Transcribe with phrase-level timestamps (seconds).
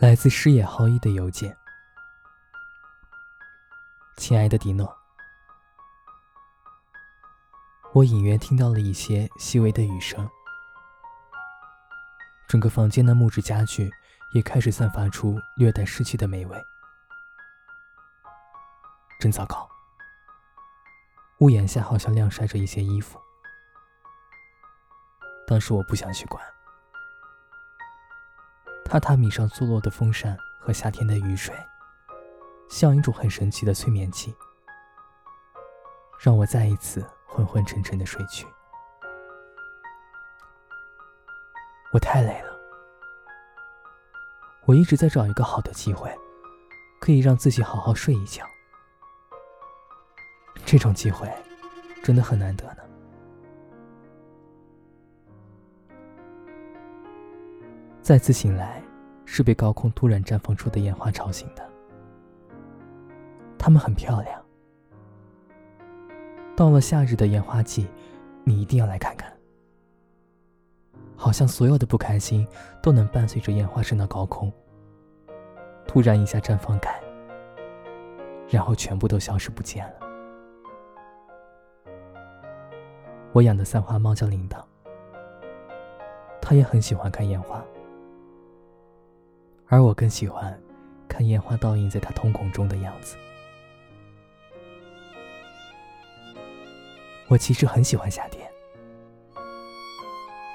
[0.00, 1.54] 来自矢野浩一的邮件，
[4.16, 4.96] 亲爱的迪诺，
[7.92, 10.26] 我隐约听到了一些细微的雨声，
[12.48, 13.92] 整个房间的木质家具
[14.32, 16.64] 也开始散发出略带湿气的霉味，
[19.20, 19.68] 真糟糕。
[21.40, 23.20] 屋檐下好像晾晒着一些衣服，
[25.46, 26.42] 当时我不想去管。
[28.90, 31.54] 榻榻米上坐落的风扇和夏天的雨水，
[32.68, 34.34] 像一种很神奇的催眠剂，
[36.18, 38.48] 让我再一次昏昏沉沉的睡去。
[41.92, 42.58] 我太累了，
[44.64, 46.12] 我一直在找一个好的机会，
[47.00, 48.44] 可以让自己好好睡一觉。
[50.66, 51.32] 这种机会
[52.02, 52.89] 真的很难得呢。
[58.10, 58.82] 再次醒来，
[59.24, 61.64] 是被高空突然绽放出的烟花吵醒的。
[63.56, 64.44] 它们很漂亮。
[66.56, 67.86] 到了夏日的烟花季，
[68.42, 69.32] 你一定要来看看。
[71.14, 72.44] 好像所有的不开心
[72.82, 74.52] 都能伴随着烟花升到高空，
[75.86, 77.00] 突然一下绽放开，
[78.48, 79.94] 然后全部都消失不见了。
[83.30, 84.60] 我养的三花猫叫铃铛，
[86.42, 87.64] 它也很喜欢看烟花。
[89.70, 90.60] 而我更喜欢
[91.08, 93.16] 看烟花倒映在他瞳孔中的样子。
[97.28, 98.50] 我其实很喜欢夏天，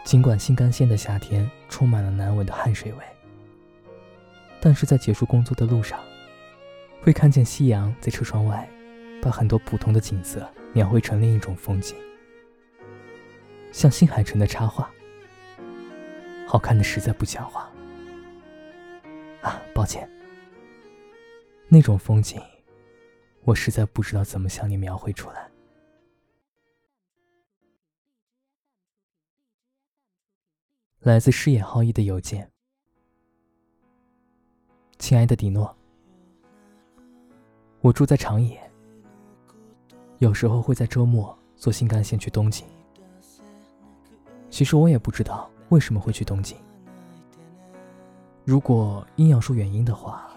[0.04, 3.00] 尽管新干线的夏天充满了难闻的汗水味，
[4.60, 5.98] 但是在结束工作的路上，
[7.02, 8.70] 会看见夕阳在车窗外，
[9.22, 11.96] 把很多普通的景色描绘成另一种风景，
[13.72, 14.92] 像新海诚的插画，
[16.46, 17.72] 好看的实在不像话。
[19.76, 20.10] 抱歉。
[21.68, 22.42] 那种风景，
[23.44, 25.52] 我实在不知道怎么向你描绘出来。
[31.02, 32.50] 来自矢野浩一的邮件，
[34.98, 35.76] 亲爱的迪诺，
[37.82, 38.58] 我住在长野，
[40.20, 42.66] 有时候会在周末坐新干线去东京。
[44.50, 46.58] 其实我也不知道为什么会去东京。
[48.46, 50.30] 如果硬要说原因的话，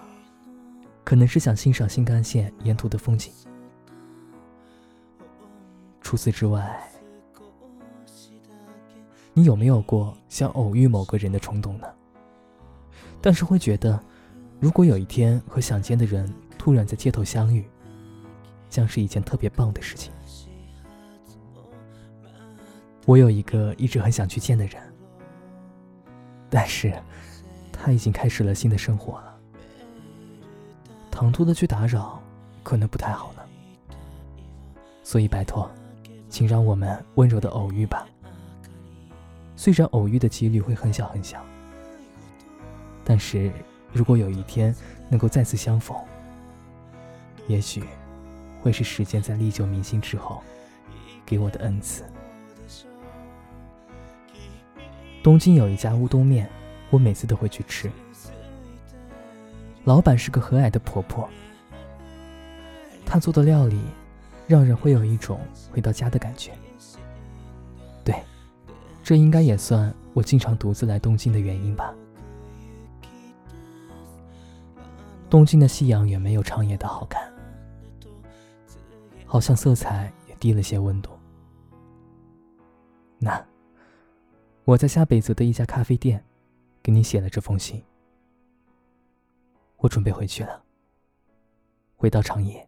[1.04, 3.30] 可能是想欣赏新干线沿途的风景。
[6.00, 6.90] 除此之外，
[9.34, 11.86] 你有没有过想偶遇某个人的冲动呢？
[13.20, 14.02] 但是会觉得，
[14.58, 17.68] 如果有一天和想见的人突然在街头相遇，
[18.70, 20.10] 将是一件特别棒的事情。
[23.04, 24.82] 我有一个一直很想去见的人，
[26.48, 26.90] 但是。
[27.80, 29.38] 他已经开始了新的生活了，
[31.10, 32.20] 唐突的去打扰，
[32.62, 33.42] 可能不太好呢。
[35.04, 35.70] 所以拜托，
[36.28, 38.06] 请让我们温柔的偶遇吧。
[39.56, 41.42] 虽然偶遇的几率会很小很小，
[43.04, 43.50] 但是
[43.92, 44.74] 如果有一天
[45.08, 45.96] 能够再次相逢，
[47.46, 47.82] 也许
[48.60, 50.42] 会是时间在历久弥新之后
[51.24, 52.04] 给我的恩赐。
[55.22, 56.50] 东京有一家乌冬面。
[56.90, 57.90] 我每次都会去吃，
[59.84, 61.28] 老板是个和蔼的婆婆，
[63.04, 63.78] 她做的料理
[64.46, 65.38] 让人会有一种
[65.70, 66.52] 回到家的感觉。
[68.02, 68.14] 对，
[69.02, 71.94] 这应该也算我经常独自来东京的原因吧。
[75.28, 77.30] 东京的夕阳远没有长野的好看，
[79.26, 81.10] 好像色彩也低了些温度。
[83.18, 83.44] 那，
[84.64, 86.24] 我在下北泽的一家咖啡店。
[86.88, 87.84] 给你写了这封信，
[89.76, 90.64] 我准备回去了。
[91.96, 92.66] 回到长野，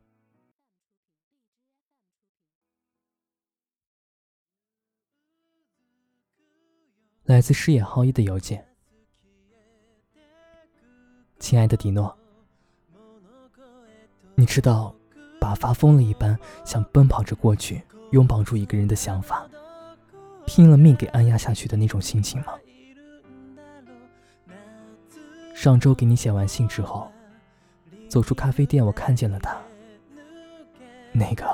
[7.22, 8.62] 来自矢野浩一的邮件，
[11.38, 12.14] 亲爱的迪诺，
[14.34, 14.94] 你知道，
[15.40, 19.48] 把发疯了一般想奔跑着过去拥抱住一个人的想法，
[20.44, 22.52] 拼了命给按压下去的那种心情吗？
[25.60, 27.12] 上周给你写完信之后，
[28.08, 29.54] 走出咖啡店，我看见了他，
[31.12, 31.44] 那个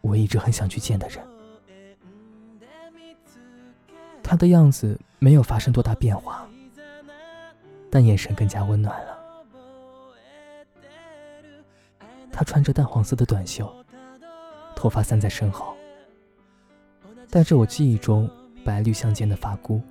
[0.00, 1.22] 我一直很想去见的人。
[4.22, 6.48] 他的样子没有发生多大变化，
[7.90, 9.18] 但眼神更加温暖了。
[12.32, 13.70] 他穿着淡黄色的短袖，
[14.74, 15.76] 头发散在身后，
[17.28, 18.26] 戴着我记忆中
[18.64, 19.82] 白绿相间的发箍。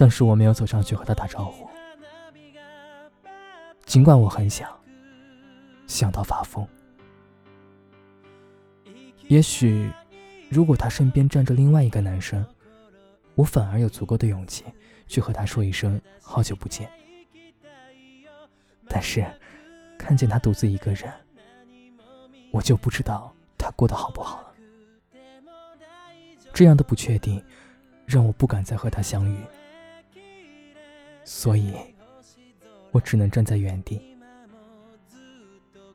[0.00, 1.68] 但是我没有走上去和他打招呼，
[3.84, 4.66] 尽管我很想，
[5.86, 6.66] 想到发疯。
[9.28, 9.92] 也许，
[10.48, 12.42] 如果他身边站着另外一个男生，
[13.34, 14.64] 我反而有足够的勇气
[15.06, 16.90] 去和他说一声好久不见。
[18.88, 19.22] 但是，
[19.98, 21.12] 看见他独自一个人，
[22.50, 24.54] 我就不知道他过得好不好了。
[26.54, 27.44] 这样的不确定，
[28.06, 29.36] 让我不敢再和他相遇。
[31.24, 31.74] 所以，
[32.90, 34.00] 我只能站在原地，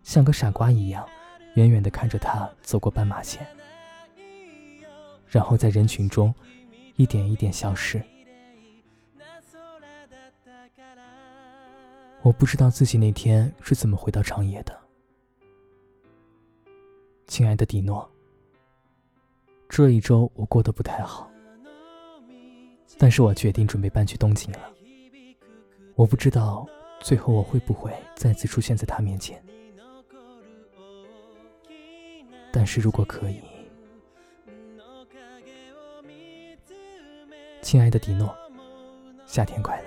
[0.03, 1.07] 像个傻瓜一样，
[1.55, 3.45] 远远地看着他走过斑马线，
[5.27, 6.33] 然后在人群中
[6.95, 8.01] 一点一点消失。
[12.21, 14.75] 我不知道自己那天是怎么回到长野的，
[17.27, 18.09] 亲爱的迪诺。
[19.67, 21.29] 这一周我过得不太好，
[22.97, 24.71] 但是我决定准备搬去东京了。
[25.95, 26.67] 我不知道
[26.99, 29.41] 最后我会不会再次出现在他面前，
[32.51, 33.41] 但是如果可以，
[37.61, 38.35] 亲爱的迪诺，
[39.25, 39.85] 夏天快乐。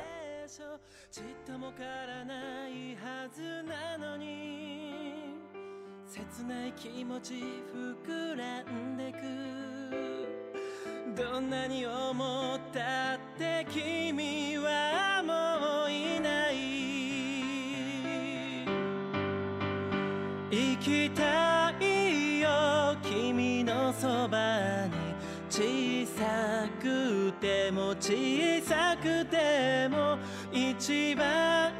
[25.58, 30.16] 小さくても小さくても
[30.52, 31.72] 一番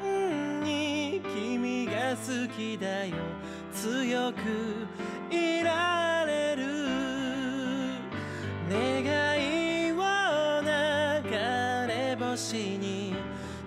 [0.64, 3.14] に君が好きだよ。
[3.72, 4.84] 強く
[5.32, 6.64] いられる。
[8.68, 9.04] 願
[9.38, 11.30] いを流
[11.86, 13.14] れ星に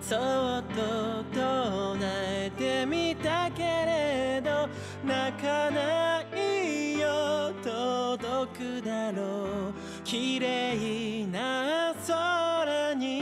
[0.01, 4.67] そっと唱えてみたけれど
[5.07, 7.53] 泣かないよ。
[7.63, 9.81] 届くだろう。
[10.11, 13.21] 綺麗な空に。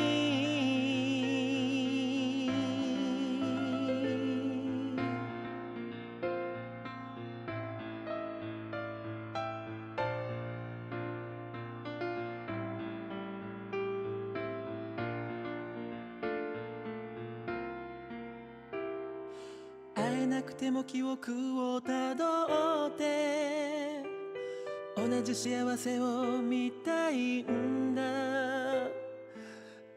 [19.94, 23.89] 会えなくても記憶をたどって。
[25.08, 28.02] 同じ幸せを見たいんだ。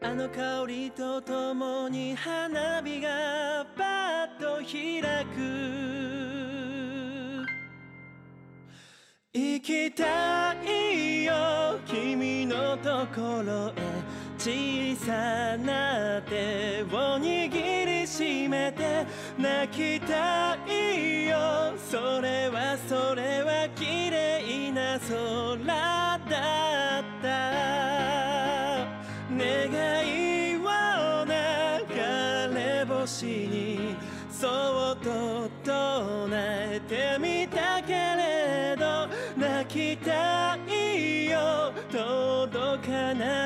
[0.01, 5.39] あの香りとともに花火がパッと開く。
[9.33, 13.73] 行きたいよ君のところへ。
[14.37, 19.05] 小さな手を握りしめて。
[19.37, 24.42] 泣きたいよそれはそれは綺麗。
[24.99, 26.21] 空だっ
[27.21, 27.83] た。
[29.35, 29.69] 願
[30.05, 31.31] いを流
[32.53, 33.95] れ星に
[34.29, 41.73] そっと唱えてみたけれど泣きたいよ。
[41.91, 43.42] 届かない。